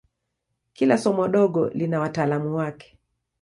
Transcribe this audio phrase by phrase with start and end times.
[0.73, 2.99] Kila somo dogo lina wataalamu wake.